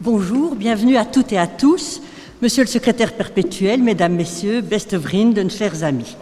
[0.00, 2.00] Bonjour, bienvenue à toutes et à tous.
[2.40, 6.16] Monsieur le secrétaire perpétuel, mesdames, messieurs, beste vrienden, chers amis.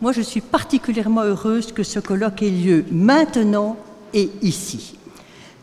[0.00, 3.76] Moi, je suis particulièrement heureuse que ce colloque ait lieu maintenant
[4.12, 4.96] et ici.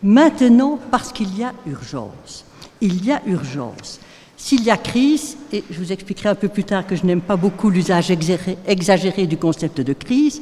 [0.01, 2.46] Maintenant parce qu'il y a urgence.
[2.79, 3.99] Il y a urgence.
[4.37, 7.21] S'il y a crise, et je vous expliquerai un peu plus tard que je n'aime
[7.21, 10.42] pas beaucoup l'usage exagéré du concept de crise,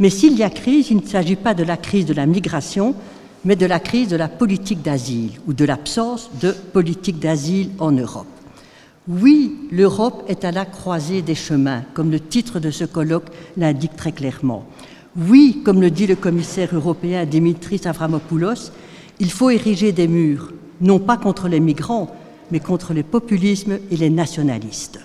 [0.00, 2.96] mais s'il y a crise, il ne s'agit pas de la crise de la migration,
[3.44, 7.92] mais de la crise de la politique d'asile ou de l'absence de politique d'asile en
[7.92, 8.26] Europe.
[9.06, 13.96] Oui, l'Europe est à la croisée des chemins, comme le titre de ce colloque l'indique
[13.96, 14.64] très clairement.
[15.16, 18.72] Oui, comme le dit le commissaire européen Dimitris Avramopoulos,
[19.20, 22.16] il faut ériger des murs, non pas contre les migrants,
[22.50, 25.00] mais contre les populismes et les nationalistes.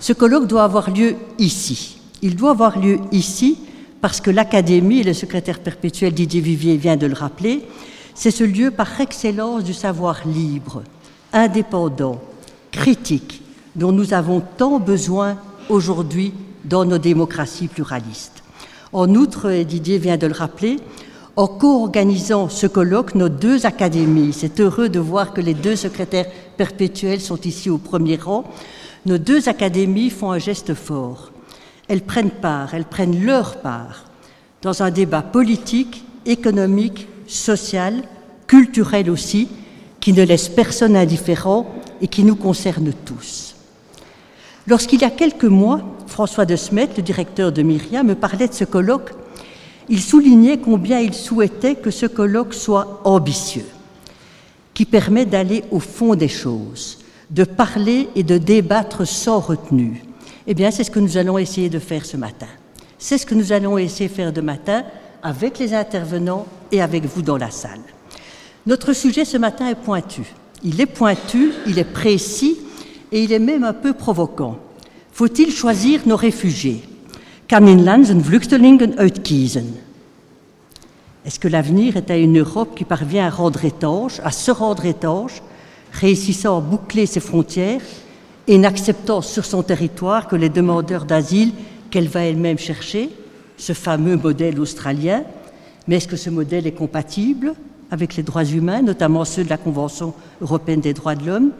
[0.00, 1.98] Ce colloque doit avoir lieu ici.
[2.22, 3.58] Il doit avoir lieu ici
[4.06, 7.64] parce que l'Académie, le secrétaire perpétuel Didier Vivier vient de le rappeler,
[8.14, 10.84] c'est ce lieu par excellence du savoir libre,
[11.32, 12.20] indépendant,
[12.70, 13.42] critique,
[13.74, 16.32] dont nous avons tant besoin aujourd'hui
[16.64, 18.44] dans nos démocraties pluralistes.
[18.92, 20.76] En outre, Didier vient de le rappeler,
[21.34, 26.30] en co-organisant ce colloque, nos deux académies, c'est heureux de voir que les deux secrétaires
[26.56, 28.44] perpétuels sont ici au premier rang,
[29.04, 31.32] nos deux académies font un geste fort
[31.88, 34.04] elles prennent part, elles prennent leur part
[34.62, 38.02] dans un débat politique, économique, social,
[38.46, 39.48] culturel aussi,
[40.00, 41.66] qui ne laisse personne indifférent
[42.00, 43.54] et qui nous concerne tous.
[44.66, 48.54] Lorsqu'il y a quelques mois, François de Smet, le directeur de Myriam, me parlait de
[48.54, 49.12] ce colloque,
[49.88, 53.66] il soulignait combien il souhaitait que ce colloque soit ambitieux,
[54.74, 56.98] qui permet d'aller au fond des choses,
[57.30, 60.02] de parler et de débattre sans retenue,
[60.46, 62.46] eh bien, c'est ce que nous allons essayer de faire ce matin.
[62.98, 64.84] C'est ce que nous allons essayer de faire de matin
[65.22, 67.80] avec les intervenants et avec vous dans la salle.
[68.66, 70.22] Notre sujet ce matin est pointu.
[70.62, 72.58] Il est pointu, il est précis
[73.12, 74.58] et il est même un peu provoquant.
[75.12, 76.82] Faut-il choisir nos réfugiés?
[81.24, 84.84] Est-ce que l'avenir est à une Europe qui parvient à rendre étanche, à se rendre
[84.84, 85.42] étanche,
[85.92, 87.80] réussissant à boucler ses frontières
[88.48, 91.52] et n'acceptant sur son territoire que les demandeurs d'asile
[91.90, 93.10] qu'elle va elle-même chercher,
[93.56, 95.24] ce fameux modèle australien.
[95.88, 97.54] Mais est-ce que ce modèle est compatible
[97.90, 101.50] avec les droits humains, notamment ceux de la Convention européenne des droits de l'homme?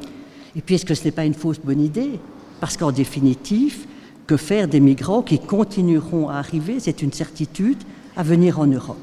[0.56, 2.18] Et puis est-ce que ce n'est pas une fausse bonne idée?
[2.60, 3.86] Parce qu'en définitive,
[4.26, 7.78] que faire des migrants qui continueront à arriver, c'est une certitude,
[8.16, 8.96] à venir en Europe.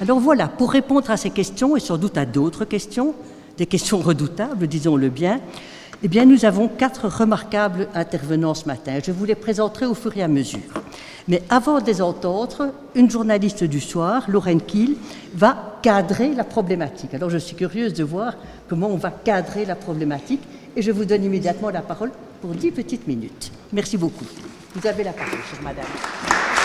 [0.00, 3.14] Alors voilà, pour répondre à ces questions et sans doute à d'autres questions,
[3.56, 5.40] des questions redoutables, disons-le bien,
[6.02, 8.98] eh bien, nous avons quatre remarquables intervenants ce matin.
[9.04, 10.60] Je vous les présenterai au fur et à mesure.
[11.28, 14.96] Mais avant de les entendre, une journaliste du soir, Lorraine Kiel,
[15.34, 17.12] va cadrer la problématique.
[17.12, 18.34] Alors, je suis curieuse de voir
[18.68, 20.42] comment on va cadrer la problématique
[20.74, 23.52] et je vous donne immédiatement la parole pour dix petites minutes.
[23.72, 24.26] Merci beaucoup.
[24.74, 26.59] Vous avez la parole, chère madame.